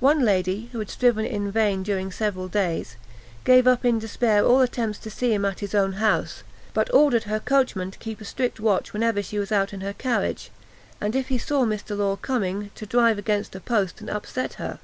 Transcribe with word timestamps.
One 0.00 0.24
lady, 0.24 0.70
who 0.72 0.78
had 0.78 0.88
striven 0.88 1.26
in 1.26 1.50
vain 1.52 1.82
during 1.82 2.10
several 2.10 2.48
days, 2.48 2.96
gave 3.44 3.66
up 3.66 3.84
in 3.84 3.98
despair 3.98 4.42
all 4.42 4.62
attempts 4.62 4.98
to 5.00 5.10
see 5.10 5.34
him 5.34 5.44
at 5.44 5.60
his 5.60 5.74
own 5.74 5.92
house, 5.92 6.42
but 6.72 6.88
ordered 6.94 7.24
her 7.24 7.38
coachman 7.38 7.90
to 7.90 7.98
keep 7.98 8.18
a 8.18 8.24
strict 8.24 8.58
watch 8.58 8.94
whenever 8.94 9.22
she 9.22 9.38
was 9.38 9.52
out 9.52 9.74
in 9.74 9.82
her 9.82 9.92
carriage, 9.92 10.50
and 11.02 11.14
if 11.14 11.28
he 11.28 11.36
saw 11.36 11.66
Mr. 11.66 11.94
Law 11.94 12.16
coming, 12.16 12.70
to 12.76 12.86
drive 12.86 13.18
against 13.18 13.54
a 13.54 13.60
post 13.60 14.00
and 14.00 14.08
upset 14.08 14.54
her. 14.54 14.78